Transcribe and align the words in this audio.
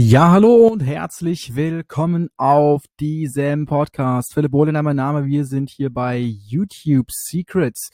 Ja, 0.00 0.30
hallo 0.30 0.68
und 0.68 0.78
herzlich 0.78 1.56
willkommen 1.56 2.28
auf 2.36 2.82
diesem 3.00 3.66
Podcast. 3.66 4.32
Philipp 4.32 4.52
Bohlener, 4.52 4.80
mein 4.84 4.94
Name. 4.94 5.26
Wir 5.26 5.44
sind 5.44 5.70
hier 5.70 5.92
bei 5.92 6.18
YouTube 6.18 7.10
Secrets 7.10 7.90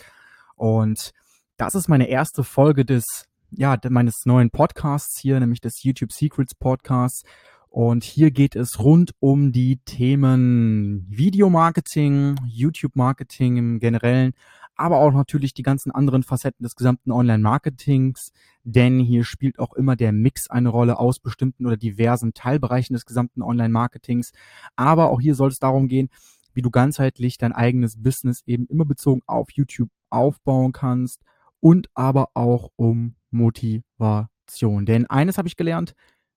und 0.54 1.12
das 1.56 1.74
ist 1.74 1.88
meine 1.88 2.06
erste 2.06 2.44
Folge 2.44 2.84
des, 2.84 3.24
ja, 3.52 3.78
meines 3.88 4.26
neuen 4.26 4.50
Podcasts 4.50 5.18
hier, 5.18 5.40
nämlich 5.40 5.62
des 5.62 5.82
YouTube 5.82 6.12
Secrets 6.12 6.54
Podcasts. 6.54 7.22
Und 7.70 8.04
hier 8.04 8.30
geht 8.32 8.54
es 8.54 8.80
rund 8.80 9.12
um 9.18 9.50
die 9.50 9.78
Themen 9.86 11.06
Videomarketing, 11.08 12.36
YouTube 12.46 12.96
Marketing 12.96 13.56
im 13.56 13.78
Generellen, 13.78 14.34
aber 14.76 14.98
auch 14.98 15.12
natürlich 15.12 15.54
die 15.54 15.62
ganzen 15.62 15.90
anderen 15.90 16.22
Facetten 16.22 16.62
des 16.62 16.74
gesamten 16.74 17.10
Online-Marketings, 17.10 18.32
denn 18.64 18.98
hier 18.98 19.24
spielt 19.24 19.58
auch 19.58 19.74
immer 19.74 19.96
der 19.96 20.12
Mix 20.12 20.48
eine 20.48 20.68
Rolle 20.68 20.98
aus 20.98 21.18
bestimmten 21.18 21.66
oder 21.66 21.76
diversen 21.76 22.34
Teilbereichen 22.34 22.94
des 22.94 23.06
gesamten 23.06 23.42
Online-Marketings. 23.42 24.32
Aber 24.76 25.10
auch 25.10 25.20
hier 25.20 25.34
soll 25.34 25.50
es 25.50 25.58
darum 25.58 25.88
gehen, 25.88 26.08
wie 26.54 26.62
du 26.62 26.70
ganzheitlich 26.70 27.38
dein 27.38 27.52
eigenes 27.52 28.02
Business 28.02 28.42
eben 28.46 28.66
immer 28.66 28.84
bezogen 28.84 29.22
auf 29.26 29.50
YouTube 29.50 29.90
aufbauen 30.10 30.72
kannst 30.72 31.22
und 31.60 31.88
aber 31.94 32.28
auch 32.34 32.70
um 32.76 33.16
Motivation. 33.30 34.86
Denn 34.86 35.06
eines 35.06 35.38
habe 35.38 35.48
ich 35.48 35.56
gelernt, 35.56 35.94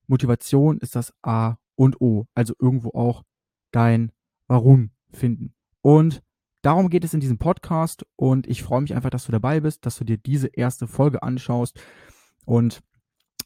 Motivation 0.08 0.80
ist 0.80 0.96
das 0.96 1.14
A 1.22 1.58
und 1.76 2.02
O, 2.02 2.26
also 2.34 2.54
irgendwo 2.60 2.90
auch 2.90 3.24
dein 3.72 4.12
Warum 4.48 4.92
finden. 5.12 5.54
Und 5.82 6.24
Darum 6.62 6.90
geht 6.90 7.04
es 7.04 7.14
in 7.14 7.20
diesem 7.20 7.38
Podcast 7.38 8.06
und 8.16 8.48
ich 8.48 8.64
freue 8.64 8.82
mich 8.82 8.96
einfach, 8.96 9.10
dass 9.10 9.26
du 9.26 9.32
dabei 9.32 9.60
bist, 9.60 9.86
dass 9.86 9.98
du 9.98 10.04
dir 10.04 10.18
diese 10.18 10.48
erste 10.48 10.88
Folge 10.88 11.24
anschaust. 11.24 11.80
Und 12.46 12.82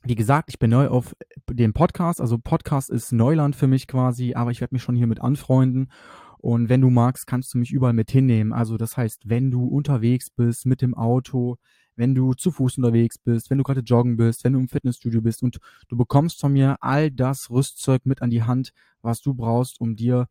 wie 0.03 0.15
gesagt, 0.15 0.49
ich 0.49 0.57
bin 0.57 0.71
neu 0.71 0.87
auf 0.87 1.15
dem 1.49 1.73
Podcast. 1.73 2.21
Also 2.21 2.37
Podcast 2.37 2.89
ist 2.89 3.11
Neuland 3.11 3.55
für 3.55 3.67
mich 3.67 3.87
quasi, 3.87 4.33
aber 4.33 4.51
ich 4.51 4.61
werde 4.61 4.73
mich 4.73 4.81
schon 4.81 4.95
hier 4.95 5.07
mit 5.07 5.21
anfreunden. 5.21 5.91
Und 6.39 6.69
wenn 6.69 6.81
du 6.81 6.89
magst, 6.89 7.27
kannst 7.27 7.53
du 7.53 7.59
mich 7.59 7.71
überall 7.71 7.93
mit 7.93 8.09
hinnehmen. 8.09 8.51
Also 8.51 8.77
das 8.77 8.97
heißt, 8.97 9.29
wenn 9.29 9.51
du 9.51 9.65
unterwegs 9.67 10.31
bist 10.31 10.65
mit 10.65 10.81
dem 10.81 10.95
Auto, 10.95 11.57
wenn 11.95 12.15
du 12.15 12.33
zu 12.33 12.51
Fuß 12.51 12.77
unterwegs 12.77 13.19
bist, 13.19 13.51
wenn 13.51 13.59
du 13.59 13.63
gerade 13.63 13.81
joggen 13.81 14.17
bist, 14.17 14.43
wenn 14.43 14.53
du 14.53 14.59
im 14.59 14.67
Fitnessstudio 14.67 15.21
bist 15.21 15.43
und 15.43 15.59
du 15.87 15.97
bekommst 15.97 16.39
von 16.39 16.53
mir 16.53 16.77
all 16.81 17.11
das 17.11 17.51
Rüstzeug 17.51 18.05
mit 18.05 18.23
an 18.23 18.31
die 18.31 18.41
Hand, 18.41 18.73
was 19.03 19.21
du 19.21 19.35
brauchst, 19.35 19.79
um 19.79 19.95
dir 19.95 20.27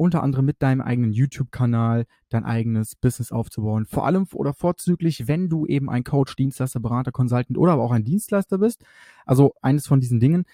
unter 0.00 0.22
anderem 0.22 0.46
mit 0.46 0.62
deinem 0.62 0.80
eigenen 0.80 1.12
YouTube-Kanal 1.12 2.06
dein 2.30 2.44
eigenes 2.44 2.96
Business 2.96 3.32
aufzubauen. 3.32 3.84
Vor 3.84 4.06
allem 4.06 4.26
oder 4.32 4.54
vorzüglich, 4.54 5.28
wenn 5.28 5.50
du 5.50 5.66
eben 5.66 5.90
ein 5.90 6.04
Coach, 6.04 6.36
Dienstleister, 6.36 6.80
Berater, 6.80 7.12
Consultant 7.12 7.58
oder 7.58 7.72
aber 7.72 7.82
auch 7.82 7.92
ein 7.92 8.02
Dienstleister 8.02 8.56
bist, 8.56 8.82
also 9.26 9.52
eines 9.60 9.86
von 9.86 10.00
diesen 10.00 10.18
Dingen, 10.18 10.44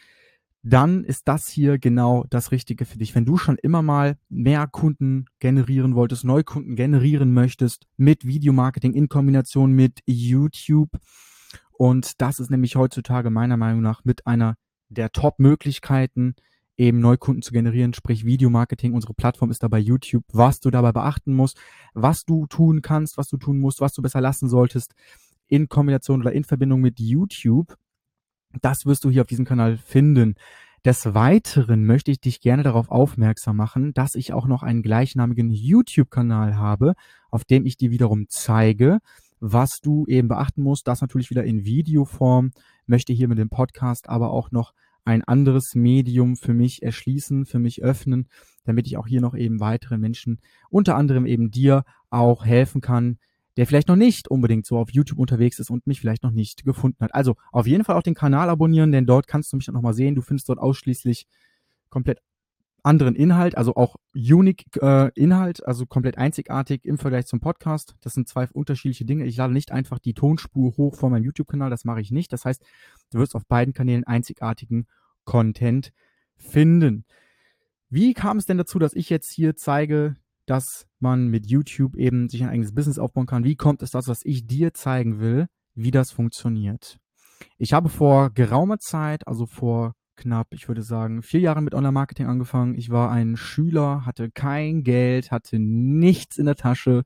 dann 0.64 1.04
ist 1.04 1.28
das 1.28 1.46
hier 1.46 1.78
genau 1.78 2.24
das 2.28 2.50
Richtige 2.50 2.84
für 2.84 2.98
dich. 2.98 3.14
Wenn 3.14 3.24
du 3.24 3.36
schon 3.36 3.56
immer 3.56 3.82
mal 3.82 4.16
mehr 4.28 4.66
Kunden 4.66 5.26
generieren 5.38 5.94
wolltest, 5.94 6.24
Neukunden 6.24 6.74
generieren 6.74 7.32
möchtest 7.32 7.86
mit 7.96 8.26
Videomarketing 8.26 8.94
in 8.94 9.08
Kombination 9.08 9.70
mit 9.70 10.00
YouTube. 10.06 10.90
Und 11.70 12.20
das 12.20 12.40
ist 12.40 12.50
nämlich 12.50 12.74
heutzutage 12.74 13.30
meiner 13.30 13.56
Meinung 13.56 13.80
nach 13.80 14.04
mit 14.04 14.26
einer 14.26 14.56
der 14.88 15.12
Top-Möglichkeiten, 15.12 16.34
eben 16.76 17.00
Neukunden 17.00 17.42
zu 17.42 17.52
generieren, 17.52 17.94
sprich 17.94 18.24
Videomarketing. 18.24 18.94
Unsere 18.94 19.14
Plattform 19.14 19.50
ist 19.50 19.62
dabei 19.62 19.78
YouTube. 19.78 20.24
Was 20.32 20.60
du 20.60 20.70
dabei 20.70 20.92
beachten 20.92 21.34
musst, 21.34 21.58
was 21.94 22.24
du 22.24 22.46
tun 22.46 22.82
kannst, 22.82 23.16
was 23.16 23.28
du 23.28 23.36
tun 23.36 23.58
musst, 23.58 23.80
was 23.80 23.94
du 23.94 24.02
besser 24.02 24.20
lassen 24.20 24.48
solltest 24.48 24.94
in 25.48 25.68
Kombination 25.68 26.20
oder 26.20 26.32
in 26.32 26.44
Verbindung 26.44 26.80
mit 26.80 27.00
YouTube. 27.00 27.76
Das 28.60 28.86
wirst 28.86 29.04
du 29.04 29.10
hier 29.10 29.22
auf 29.22 29.28
diesem 29.28 29.44
Kanal 29.44 29.76
finden. 29.78 30.34
Des 30.84 31.14
Weiteren 31.14 31.84
möchte 31.84 32.10
ich 32.10 32.20
dich 32.20 32.40
gerne 32.40 32.62
darauf 32.62 32.90
aufmerksam 32.90 33.56
machen, 33.56 33.92
dass 33.92 34.14
ich 34.14 34.32
auch 34.32 34.46
noch 34.46 34.62
einen 34.62 34.82
gleichnamigen 34.82 35.50
YouTube-Kanal 35.50 36.56
habe, 36.56 36.94
auf 37.30 37.44
dem 37.44 37.66
ich 37.66 37.76
dir 37.76 37.90
wiederum 37.90 38.26
zeige, 38.28 39.00
was 39.40 39.80
du 39.80 40.06
eben 40.06 40.28
beachten 40.28 40.62
musst. 40.62 40.86
Das 40.86 41.00
natürlich 41.00 41.30
wieder 41.30 41.44
in 41.44 41.64
Videoform. 41.64 42.52
Möchte 42.86 43.12
hier 43.12 43.26
mit 43.26 43.38
dem 43.38 43.48
Podcast 43.48 44.08
aber 44.08 44.30
auch 44.30 44.52
noch 44.52 44.72
ein 45.06 45.22
anderes 45.22 45.74
Medium 45.74 46.36
für 46.36 46.52
mich 46.52 46.82
erschließen, 46.82 47.46
für 47.46 47.58
mich 47.58 47.82
öffnen, 47.82 48.28
damit 48.64 48.86
ich 48.86 48.96
auch 48.96 49.06
hier 49.06 49.20
noch 49.20 49.34
eben 49.34 49.60
weiteren 49.60 50.00
Menschen, 50.00 50.40
unter 50.68 50.96
anderem 50.96 51.26
eben 51.26 51.50
dir, 51.50 51.84
auch 52.10 52.44
helfen 52.44 52.80
kann, 52.80 53.18
der 53.56 53.66
vielleicht 53.66 53.88
noch 53.88 53.96
nicht 53.96 54.28
unbedingt 54.28 54.66
so 54.66 54.78
auf 54.78 54.90
YouTube 54.90 55.18
unterwegs 55.18 55.58
ist 55.58 55.70
und 55.70 55.86
mich 55.86 56.00
vielleicht 56.00 56.22
noch 56.22 56.30
nicht 56.30 56.64
gefunden 56.64 57.02
hat. 57.02 57.14
Also 57.14 57.36
auf 57.52 57.66
jeden 57.66 57.84
Fall 57.84 57.96
auch 57.96 58.02
den 58.02 58.14
Kanal 58.14 58.50
abonnieren, 58.50 58.92
denn 58.92 59.06
dort 59.06 59.26
kannst 59.26 59.52
du 59.52 59.56
mich 59.56 59.66
dann 59.66 59.74
nochmal 59.74 59.94
sehen. 59.94 60.14
Du 60.14 60.22
findest 60.22 60.48
dort 60.48 60.58
ausschließlich 60.58 61.26
komplett 61.88 62.20
anderen 62.86 63.16
Inhalt, 63.16 63.56
also 63.56 63.74
auch 63.74 63.96
unique 64.14 64.64
äh, 64.80 65.10
Inhalt, 65.14 65.66
also 65.66 65.86
komplett 65.86 66.18
einzigartig 66.18 66.84
im 66.84 66.98
Vergleich 66.98 67.26
zum 67.26 67.40
Podcast. 67.40 67.96
Das 68.00 68.14
sind 68.14 68.28
zwei 68.28 68.48
unterschiedliche 68.52 69.04
Dinge. 69.04 69.24
Ich 69.24 69.36
lade 69.36 69.52
nicht 69.52 69.72
einfach 69.72 69.98
die 69.98 70.14
Tonspur 70.14 70.76
hoch 70.76 70.94
von 70.94 71.10
meinem 71.10 71.24
YouTube-Kanal, 71.24 71.68
das 71.68 71.84
mache 71.84 72.00
ich 72.00 72.12
nicht. 72.12 72.32
Das 72.32 72.44
heißt, 72.44 72.64
du 73.10 73.18
wirst 73.18 73.34
auf 73.34 73.44
beiden 73.46 73.74
Kanälen 73.74 74.04
einzigartigen 74.04 74.86
Content 75.24 75.92
finden. 76.36 77.04
Wie 77.90 78.14
kam 78.14 78.38
es 78.38 78.46
denn 78.46 78.58
dazu, 78.58 78.78
dass 78.78 78.94
ich 78.94 79.10
jetzt 79.10 79.32
hier 79.32 79.56
zeige, 79.56 80.14
dass 80.46 80.86
man 81.00 81.26
mit 81.26 81.46
YouTube 81.46 81.96
eben 81.96 82.28
sich 82.28 82.44
ein 82.44 82.50
eigenes 82.50 82.74
Business 82.74 83.00
aufbauen 83.00 83.26
kann? 83.26 83.44
Wie 83.44 83.56
kommt 83.56 83.82
es 83.82 83.90
dazu, 83.90 84.10
dass 84.10 84.24
ich 84.24 84.46
dir 84.46 84.74
zeigen 84.74 85.18
will, 85.18 85.48
wie 85.74 85.90
das 85.90 86.12
funktioniert? 86.12 86.98
Ich 87.58 87.72
habe 87.72 87.88
vor 87.88 88.30
geraumer 88.30 88.78
Zeit, 88.78 89.26
also 89.26 89.46
vor 89.46 89.94
knapp, 90.16 90.48
ich 90.50 90.68
würde 90.68 90.82
sagen, 90.82 91.22
vier 91.22 91.40
Jahre 91.40 91.62
mit 91.62 91.74
Online-Marketing 91.74 92.26
angefangen. 92.26 92.74
Ich 92.74 92.90
war 92.90 93.10
ein 93.10 93.36
Schüler, 93.36 94.04
hatte 94.06 94.30
kein 94.30 94.82
Geld, 94.82 95.30
hatte 95.30 95.58
nichts 95.58 96.38
in 96.38 96.46
der 96.46 96.56
Tasche, 96.56 97.04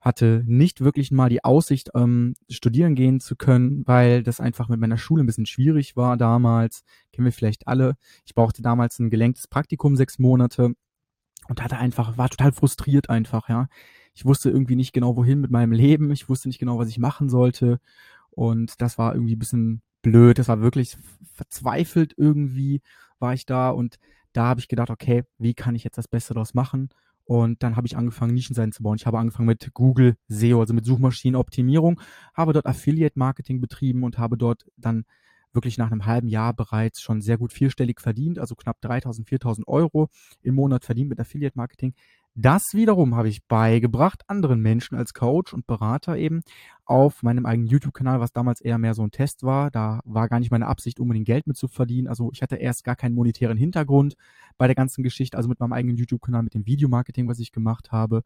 hatte 0.00 0.42
nicht 0.46 0.82
wirklich 0.82 1.10
mal 1.10 1.28
die 1.28 1.44
Aussicht, 1.44 1.90
ähm, 1.94 2.34
studieren 2.50 2.94
gehen 2.94 3.20
zu 3.20 3.36
können, 3.36 3.86
weil 3.86 4.22
das 4.22 4.40
einfach 4.40 4.68
mit 4.68 4.80
meiner 4.80 4.98
Schule 4.98 5.22
ein 5.24 5.26
bisschen 5.26 5.46
schwierig 5.46 5.96
war 5.96 6.16
damals. 6.16 6.84
Kennen 7.12 7.24
wir 7.24 7.32
vielleicht 7.32 7.66
alle. 7.66 7.96
Ich 8.24 8.34
brauchte 8.34 8.62
damals 8.62 8.98
ein 8.98 9.10
gelenktes 9.10 9.48
Praktikum, 9.48 9.96
sechs 9.96 10.18
Monate 10.18 10.74
und 11.48 11.62
hatte 11.62 11.78
einfach, 11.78 12.18
war 12.18 12.28
total 12.28 12.52
frustriert 12.52 13.10
einfach, 13.10 13.48
ja. 13.48 13.68
Ich 14.14 14.24
wusste 14.24 14.50
irgendwie 14.50 14.76
nicht 14.76 14.92
genau, 14.92 15.16
wohin 15.16 15.40
mit 15.40 15.50
meinem 15.50 15.72
Leben. 15.72 16.10
Ich 16.10 16.28
wusste 16.28 16.48
nicht 16.48 16.58
genau, 16.58 16.78
was 16.78 16.88
ich 16.88 16.98
machen 16.98 17.28
sollte. 17.28 17.80
Und 18.30 18.80
das 18.80 18.96
war 18.98 19.14
irgendwie 19.14 19.36
ein 19.36 19.38
bisschen 19.38 19.82
blöd, 20.06 20.38
das 20.38 20.46
war 20.46 20.60
wirklich 20.60 20.96
verzweifelt 21.34 22.14
irgendwie, 22.16 22.80
war 23.18 23.34
ich 23.34 23.44
da 23.44 23.70
und 23.70 23.96
da 24.32 24.44
habe 24.44 24.60
ich 24.60 24.68
gedacht, 24.68 24.90
okay, 24.90 25.24
wie 25.38 25.54
kann 25.54 25.74
ich 25.74 25.82
jetzt 25.82 25.98
das 25.98 26.06
Beste 26.06 26.32
daraus 26.34 26.54
machen? 26.54 26.90
Und 27.24 27.64
dann 27.64 27.74
habe 27.74 27.88
ich 27.88 27.96
angefangen, 27.96 28.34
Nischenseiten 28.34 28.70
zu 28.70 28.84
bauen. 28.84 28.96
Ich 29.00 29.06
habe 29.06 29.18
angefangen 29.18 29.48
mit 29.48 29.74
Google 29.74 30.16
SEO, 30.28 30.60
also 30.60 30.74
mit 30.74 30.84
Suchmaschinenoptimierung, 30.86 32.00
habe 32.34 32.52
dort 32.52 32.66
Affiliate-Marketing 32.66 33.60
betrieben 33.60 34.04
und 34.04 34.16
habe 34.16 34.36
dort 34.36 34.66
dann 34.76 35.06
wirklich 35.52 35.76
nach 35.76 35.90
einem 35.90 36.06
halben 36.06 36.28
Jahr 36.28 36.54
bereits 36.54 37.00
schon 37.00 37.20
sehr 37.20 37.36
gut 37.36 37.52
vierstellig 37.52 38.00
verdient, 38.00 38.38
also 38.38 38.54
knapp 38.54 38.80
3000, 38.82 39.26
4000 39.28 39.66
Euro 39.66 40.08
im 40.42 40.54
Monat 40.54 40.84
verdient 40.84 41.08
mit 41.08 41.18
Affiliate-Marketing. 41.18 41.94
Das 42.38 42.62
wiederum 42.74 43.14
habe 43.16 43.30
ich 43.30 43.46
beigebracht 43.46 44.22
anderen 44.26 44.60
Menschen 44.60 44.94
als 44.94 45.14
Coach 45.14 45.54
und 45.54 45.66
Berater 45.66 46.18
eben 46.18 46.42
auf 46.84 47.22
meinem 47.22 47.46
eigenen 47.46 47.66
YouTube-Kanal, 47.66 48.20
was 48.20 48.30
damals 48.30 48.60
eher 48.60 48.76
mehr 48.76 48.92
so 48.92 49.02
ein 49.02 49.10
Test 49.10 49.42
war. 49.42 49.70
Da 49.70 50.00
war 50.04 50.28
gar 50.28 50.38
nicht 50.38 50.50
meine 50.50 50.66
Absicht, 50.66 51.00
unbedingt 51.00 51.24
Geld 51.24 51.46
mit 51.46 51.56
zu 51.56 51.66
verdienen. 51.66 52.08
Also 52.08 52.30
ich 52.34 52.42
hatte 52.42 52.56
erst 52.56 52.84
gar 52.84 52.94
keinen 52.94 53.14
monetären 53.14 53.56
Hintergrund 53.56 54.16
bei 54.58 54.66
der 54.66 54.74
ganzen 54.74 55.02
Geschichte, 55.02 55.38
also 55.38 55.48
mit 55.48 55.60
meinem 55.60 55.72
eigenen 55.72 55.96
YouTube-Kanal, 55.96 56.42
mit 56.42 56.52
dem 56.52 56.66
Videomarketing, 56.66 57.26
was 57.26 57.38
ich 57.38 57.52
gemacht 57.52 57.90
habe. 57.90 58.22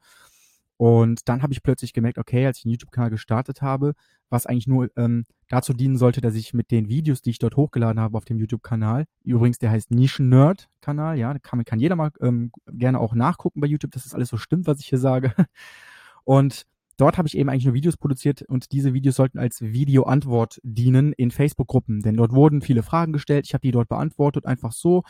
Und 0.80 1.28
dann 1.28 1.42
habe 1.42 1.52
ich 1.52 1.62
plötzlich 1.62 1.92
gemerkt, 1.92 2.16
okay, 2.16 2.46
als 2.46 2.56
ich 2.56 2.62
den 2.62 2.72
YouTube-Kanal 2.72 3.10
gestartet 3.10 3.60
habe, 3.60 3.92
was 4.30 4.46
eigentlich 4.46 4.66
nur 4.66 4.88
ähm, 4.96 5.26
dazu 5.50 5.74
dienen 5.74 5.98
sollte, 5.98 6.22
dass 6.22 6.34
ich 6.34 6.54
mit 6.54 6.70
den 6.70 6.88
Videos, 6.88 7.20
die 7.20 7.28
ich 7.28 7.38
dort 7.38 7.54
hochgeladen 7.54 8.00
habe 8.00 8.16
auf 8.16 8.24
dem 8.24 8.38
YouTube-Kanal, 8.38 9.04
übrigens, 9.22 9.58
der 9.58 9.72
heißt 9.72 9.90
Nischen-Nerd-Kanal, 9.90 11.18
ja, 11.18 11.38
kann, 11.38 11.62
kann 11.66 11.80
jeder 11.80 11.96
mal 11.96 12.12
ähm, 12.22 12.50
gerne 12.66 12.98
auch 12.98 13.14
nachgucken 13.14 13.60
bei 13.60 13.66
YouTube, 13.66 13.90
dass 13.90 14.04
das 14.04 14.14
alles 14.14 14.30
so 14.30 14.38
stimmt, 14.38 14.66
was 14.66 14.80
ich 14.80 14.86
hier 14.86 14.98
sage. 14.98 15.34
Und 16.24 16.64
dort 16.96 17.18
habe 17.18 17.28
ich 17.28 17.36
eben 17.36 17.50
eigentlich 17.50 17.66
nur 17.66 17.74
Videos 17.74 17.98
produziert 17.98 18.42
und 18.48 18.72
diese 18.72 18.94
Videos 18.94 19.16
sollten 19.16 19.38
als 19.38 19.60
Video-Antwort 19.60 20.60
dienen 20.62 21.12
in 21.12 21.30
Facebook-Gruppen, 21.30 22.00
denn 22.00 22.16
dort 22.16 22.32
wurden 22.32 22.62
viele 22.62 22.82
Fragen 22.82 23.12
gestellt, 23.12 23.46
ich 23.46 23.52
habe 23.52 23.62
die 23.62 23.70
dort 23.70 23.88
beantwortet, 23.88 24.46
einfach 24.46 24.72
so 24.72 25.02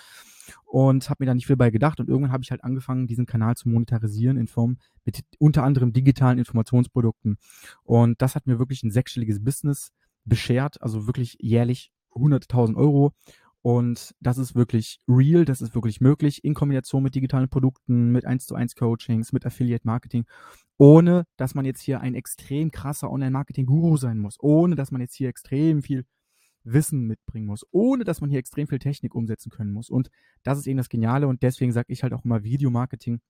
und 0.71 1.11
habe 1.11 1.23
mir 1.25 1.27
da 1.27 1.35
nicht 1.35 1.49
viel 1.49 1.57
bei 1.57 1.71
gedacht. 1.71 1.99
Und 1.99 2.09
irgendwann 2.09 2.31
habe 2.33 2.45
ich 2.45 2.53
halt 2.53 2.63
angefangen, 2.63 3.09
diesen 3.09 3.27
Kanal 3.27 3.57
zu 3.57 3.69
monetarisieren 3.69 4.37
in 4.37 4.47
Form 4.47 4.79
mit 5.05 5.25
unter 5.39 5.65
anderem 5.65 5.93
digitalen 5.93 6.39
Informationsprodukten. 6.39 7.39
Und 7.83 8.23
das 8.23 8.37
hat 8.37 8.47
mir 8.47 8.61
wirklich 8.61 8.85
ein 8.85 8.93
sechsstelliges 8.93 9.43
Business 9.43 9.91
beschert, 10.25 10.81
also 10.81 11.09
wirklich 11.09 11.37
jährlich 11.41 11.91
100.000 12.15 12.77
Euro. 12.77 13.13
Und 13.63 14.15
das 14.21 14.39
ist 14.39 14.55
wirklich 14.55 15.01
real, 15.09 15.45
das 15.45 15.61
ist 15.61 15.75
wirklich 15.75 16.01
möglich 16.01 16.45
in 16.45 16.55
Kombination 16.55 17.03
mit 17.03 17.17
digitalen 17.17 17.49
Produkten, 17.49 18.13
mit 18.13 18.25
1 18.25 18.47
zu 18.47 18.55
1 18.55 18.77
Coachings, 18.77 19.33
mit 19.33 19.45
Affiliate 19.45 19.87
Marketing, 19.87 20.25
ohne 20.79 21.25
dass 21.37 21.57
man 21.57 21.65
jetzt 21.65 21.83
hier 21.83 22.01
ein 22.01 22.15
extrem 22.15 22.71
krasser 22.71 23.11
Online-Marketing-Guru 23.11 23.97
sein 23.97 24.19
muss, 24.19 24.37
ohne 24.39 24.77
dass 24.77 24.93
man 24.93 25.01
jetzt 25.01 25.15
hier 25.15 25.29
extrem 25.29 25.83
viel 25.83 26.07
Wissen 26.73 27.07
mitbringen 27.07 27.47
muss, 27.47 27.67
ohne 27.71 28.05
dass 28.05 28.21
man 28.21 28.31
hier 28.31 28.39
extrem 28.39 28.67
viel 28.67 28.79
Technik 28.79 29.15
umsetzen 29.15 29.51
können 29.51 29.73
muss. 29.73 29.91
Und 29.91 30.11
das 30.43 30.59
ist 30.59 30.67
eben 30.67 30.79
das 30.79 30.89
Geniale 30.89 31.27
und 31.29 31.43
deswegen 31.43 31.73
sage 31.73 31.93
ich 31.93 32.03
halt 32.03 32.13
auch 32.13 32.25
immer, 32.25 32.43
Videomarketing 32.43 33.21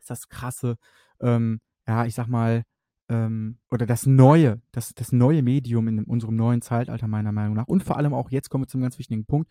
ist 0.00 0.10
das 0.10 0.28
krasse, 0.28 0.76
ähm, 1.20 1.60
ja, 1.86 2.04
ich 2.06 2.14
sag 2.14 2.26
mal, 2.26 2.64
ähm, 3.08 3.58
oder 3.70 3.86
das 3.86 4.06
neue, 4.06 4.62
das, 4.72 4.94
das 4.94 5.12
neue 5.12 5.42
Medium 5.42 5.88
in 5.88 6.04
unserem 6.04 6.36
neuen 6.36 6.62
Zeitalter 6.62 7.06
meiner 7.06 7.32
Meinung 7.32 7.54
nach. 7.54 7.68
Und 7.68 7.82
vor 7.82 7.96
allem 7.96 8.14
auch 8.14 8.30
jetzt 8.30 8.48
kommen 8.48 8.64
wir 8.64 8.68
zum 8.68 8.80
ganz 8.80 8.98
wichtigen 8.98 9.26
Punkt, 9.26 9.50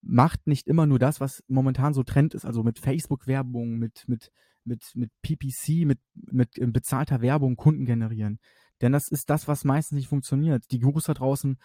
macht 0.00 0.46
nicht 0.46 0.66
immer 0.66 0.86
nur 0.86 0.98
das, 0.98 1.20
was 1.20 1.42
momentan 1.48 1.94
so 1.94 2.02
Trend 2.02 2.34
ist, 2.34 2.44
also 2.44 2.62
mit 2.62 2.78
Facebook-Werbung, 2.78 3.78
mit, 3.78 4.04
mit, 4.06 4.30
mit, 4.64 4.92
mit 4.94 5.10
PPC, 5.22 5.86
mit, 5.86 6.00
mit 6.14 6.58
äh, 6.58 6.66
bezahlter 6.66 7.20
Werbung 7.20 7.56
Kunden 7.56 7.84
generieren. 7.84 8.38
Denn 8.80 8.92
das 8.92 9.08
ist 9.08 9.30
das, 9.30 9.48
was 9.48 9.64
meistens 9.64 9.96
nicht 9.96 10.08
funktioniert. 10.08 10.70
Die 10.70 10.80
Gurus 10.80 11.04
da 11.04 11.14
draußen, 11.14 11.58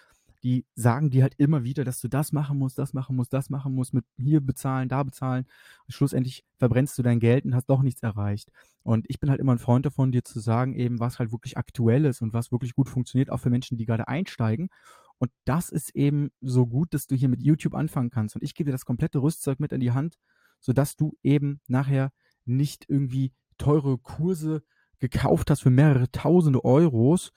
die 0.44 0.66
sagen 0.76 1.10
dir 1.10 1.24
halt 1.24 1.36
immer 1.38 1.64
wieder, 1.64 1.84
dass 1.84 2.00
du 2.00 2.08
das 2.08 2.32
machen 2.32 2.58
musst, 2.58 2.78
das 2.78 2.94
machen 2.94 3.16
musst, 3.16 3.34
das 3.34 3.50
machen 3.50 3.74
musst, 3.74 3.94
mit 3.94 4.06
hier 4.18 4.42
bezahlen, 4.42 4.90
da 4.90 5.04
bezahlen. 5.04 5.46
Und 5.86 5.94
schlussendlich 5.94 6.46
verbrennst 6.58 6.98
du 6.98 7.04
dein 7.04 7.20
Geld 7.20 7.46
und 7.46 7.56
hast 7.56 7.66
doch 7.70 7.82
nichts 7.82 8.02
erreicht. 8.04 8.52
Und 8.84 9.06
ich 9.10 9.20
bin 9.20 9.30
halt 9.30 9.40
immer 9.40 9.54
ein 9.54 9.60
Freund 9.60 9.86
davon, 9.86 10.12
dir 10.12 10.24
zu 10.24 10.40
sagen, 10.40 10.74
eben, 10.74 11.00
was 11.00 11.20
halt 11.20 11.32
wirklich 11.32 11.58
aktuell 11.58 12.06
ist 12.06 12.22
und 12.22 12.34
was 12.34 12.52
wirklich 12.52 12.74
gut 12.74 12.90
funktioniert, 12.90 13.30
auch 13.32 13.40
für 13.40 13.50
Menschen, 13.50 13.78
die 13.78 13.86
gerade 13.86 14.08
einsteigen. 14.08 14.70
Und 15.18 15.32
das 15.44 15.70
ist 15.70 15.96
eben 15.96 16.32
so 16.42 16.66
gut, 16.66 16.94
dass 16.94 17.08
du 17.08 17.16
hier 17.16 17.30
mit 17.30 17.42
YouTube 17.42 17.76
anfangen 17.76 18.10
kannst. 18.10 18.36
Und 18.36 18.44
ich 18.44 18.56
gebe 18.56 18.70
dir 18.70 18.74
das 18.74 18.86
komplette 18.86 19.22
Rüstzeug 19.22 19.60
mit 19.60 19.74
in 19.74 19.82
die 19.82 19.92
Hand, 19.92 20.18
sodass 20.62 20.96
du 20.96 21.18
eben 21.24 21.60
nachher 21.68 22.12
nicht 22.46 22.86
irgendwie 22.88 23.34
teure 23.58 23.98
Kurse 23.98 24.64
gekauft 25.00 25.50
hast 25.50 25.62
für 25.62 25.70
mehrere 25.70 26.10
tausende 26.12 26.64
Euros 26.64 27.32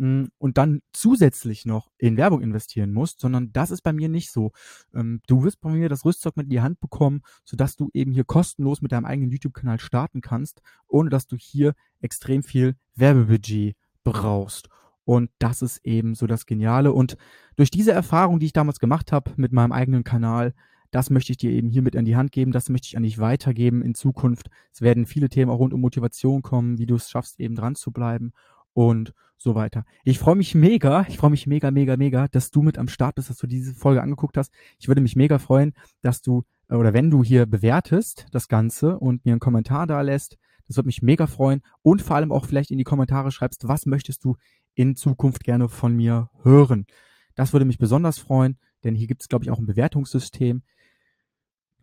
und 0.00 0.56
dann 0.56 0.80
zusätzlich 0.94 1.66
noch 1.66 1.90
in 1.98 2.16
Werbung 2.16 2.40
investieren 2.40 2.90
musst, 2.90 3.20
sondern 3.20 3.52
das 3.52 3.70
ist 3.70 3.82
bei 3.82 3.92
mir 3.92 4.08
nicht 4.08 4.30
so. 4.30 4.52
Ähm, 4.94 5.20
du 5.26 5.42
wirst 5.44 5.60
bei 5.60 5.70
mir 5.70 5.90
das 5.90 6.06
Rüstzeug 6.06 6.38
mit 6.38 6.44
in 6.44 6.50
die 6.50 6.62
Hand 6.62 6.80
bekommen, 6.80 7.20
sodass 7.44 7.76
du 7.76 7.90
eben 7.92 8.12
hier 8.12 8.24
kostenlos 8.24 8.80
mit 8.80 8.92
deinem 8.92 9.04
eigenen 9.04 9.30
YouTube-Kanal 9.30 9.78
starten 9.78 10.22
kannst, 10.22 10.62
ohne 10.88 11.10
dass 11.10 11.26
du 11.26 11.36
hier 11.36 11.74
extrem 12.00 12.42
viel 12.42 12.76
Werbebudget 12.94 13.76
brauchst. 14.02 14.70
Und 15.04 15.30
das 15.38 15.60
ist 15.60 15.84
eben 15.84 16.14
so 16.14 16.26
das 16.26 16.46
Geniale. 16.46 16.92
Und 16.92 17.18
durch 17.56 17.70
diese 17.70 17.92
Erfahrung, 17.92 18.38
die 18.38 18.46
ich 18.46 18.52
damals 18.54 18.78
gemacht 18.78 19.12
habe 19.12 19.32
mit 19.36 19.52
meinem 19.52 19.72
eigenen 19.72 20.04
Kanal, 20.04 20.54
das 20.92 21.10
möchte 21.10 21.32
ich 21.32 21.36
dir 21.36 21.50
eben 21.50 21.68
hier 21.68 21.82
mit 21.82 21.94
an 21.94 22.06
die 22.06 22.16
Hand 22.16 22.32
geben, 22.32 22.52
das 22.52 22.70
möchte 22.70 22.86
ich 22.86 22.96
an 22.96 23.02
dich 23.02 23.18
weitergeben 23.18 23.82
in 23.82 23.94
Zukunft. 23.94 24.48
Es 24.72 24.80
werden 24.80 25.04
viele 25.04 25.28
Themen 25.28 25.50
auch 25.50 25.58
rund 25.58 25.74
um 25.74 25.80
Motivation 25.80 26.40
kommen, 26.40 26.78
wie 26.78 26.86
du 26.86 26.94
es 26.94 27.10
schaffst, 27.10 27.38
eben 27.38 27.54
dran 27.54 27.74
zu 27.74 27.92
bleiben 27.92 28.32
und 28.72 29.12
so 29.36 29.54
weiter. 29.54 29.84
Ich 30.04 30.18
freue 30.18 30.36
mich 30.36 30.54
mega, 30.54 31.06
ich 31.08 31.16
freue 31.16 31.30
mich 31.30 31.46
mega, 31.46 31.70
mega, 31.70 31.96
mega, 31.96 32.28
dass 32.28 32.50
du 32.50 32.62
mit 32.62 32.78
am 32.78 32.88
Start 32.88 33.14
bist, 33.14 33.30
dass 33.30 33.38
du 33.38 33.46
diese 33.46 33.74
Folge 33.74 34.02
angeguckt 34.02 34.36
hast. 34.36 34.52
Ich 34.78 34.88
würde 34.88 35.00
mich 35.00 35.16
mega 35.16 35.38
freuen, 35.38 35.72
dass 36.02 36.20
du 36.20 36.44
oder 36.68 36.92
wenn 36.92 37.10
du 37.10 37.24
hier 37.24 37.46
bewertest 37.46 38.26
das 38.30 38.48
Ganze 38.48 38.98
und 38.98 39.24
mir 39.24 39.32
einen 39.32 39.40
Kommentar 39.40 39.86
da 39.86 40.00
lässt. 40.02 40.36
Das 40.68 40.76
würde 40.76 40.86
mich 40.86 41.02
mega 41.02 41.26
freuen 41.26 41.62
und 41.82 42.00
vor 42.00 42.16
allem 42.16 42.30
auch 42.30 42.46
vielleicht 42.46 42.70
in 42.70 42.78
die 42.78 42.84
Kommentare 42.84 43.32
schreibst, 43.32 43.66
was 43.66 43.86
möchtest 43.86 44.24
du 44.24 44.36
in 44.74 44.94
Zukunft 44.94 45.42
gerne 45.42 45.68
von 45.68 45.96
mir 45.96 46.30
hören. 46.44 46.86
Das 47.34 47.52
würde 47.52 47.64
mich 47.64 47.78
besonders 47.78 48.18
freuen, 48.18 48.56
denn 48.84 48.94
hier 48.94 49.08
gibt 49.08 49.22
es, 49.22 49.28
glaube 49.28 49.44
ich, 49.44 49.50
auch 49.50 49.58
ein 49.58 49.66
Bewertungssystem. 49.66 50.62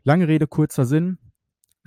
Lange 0.03 0.27
Rede, 0.29 0.47
kurzer 0.47 0.85
Sinn. 0.85 1.17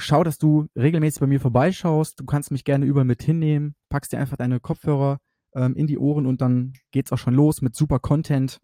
Schau, 0.01 0.25
dass 0.25 0.39
du 0.39 0.67
regelmäßig 0.77 1.21
bei 1.21 1.27
mir 1.27 1.41
vorbeischaust. 1.41 2.19
Du 2.19 2.25
kannst 2.25 2.51
mich 2.51 2.65
gerne 2.65 2.87
überall 2.87 3.05
mit 3.05 3.23
hinnehmen. 3.23 3.75
Packst 3.91 4.13
dir 4.13 4.19
einfach 4.19 4.39
deine 4.39 4.59
Kopfhörer 4.59 5.19
ähm, 5.55 5.75
in 5.77 5.87
die 5.87 5.99
Ohren 5.99 6.27
und 6.27 6.41
dann 6.41 6.73
geht's 6.91 7.13
auch 7.13 7.19
schon 7.19 7.35
los 7.35 7.61
mit 7.61 7.77
super 7.77 7.99
Content. 7.99 8.61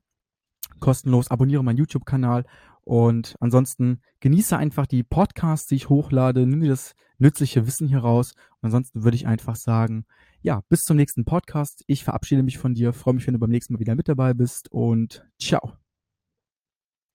Kostenlos. 0.80 1.30
Abonniere 1.30 1.62
meinen 1.62 1.78
YouTube-Kanal 1.78 2.44
und 2.82 3.34
ansonsten 3.40 4.00
genieße 4.20 4.56
einfach 4.56 4.86
die 4.86 5.02
Podcasts, 5.02 5.66
die 5.66 5.74
ich 5.74 5.88
hochlade, 5.88 6.46
nimm 6.46 6.60
dir 6.60 6.70
das 6.70 6.94
nützliche 7.18 7.66
Wissen 7.66 7.88
hier 7.88 7.98
raus. 7.98 8.32
Und 8.60 8.66
ansonsten 8.66 9.04
würde 9.04 9.16
ich 9.16 9.26
einfach 9.26 9.56
sagen, 9.56 10.06
ja, 10.40 10.62
bis 10.68 10.84
zum 10.84 10.96
nächsten 10.96 11.24
Podcast. 11.24 11.82
Ich 11.86 12.04
verabschiede 12.04 12.42
mich 12.42 12.58
von 12.58 12.74
dir, 12.74 12.92
freue 12.92 13.14
mich, 13.14 13.26
wenn 13.26 13.34
du 13.34 13.40
beim 13.40 13.50
nächsten 13.50 13.74
Mal 13.74 13.80
wieder 13.80 13.94
mit 13.94 14.08
dabei 14.08 14.34
bist 14.34 14.70
und 14.70 15.26
ciao. 15.40 15.85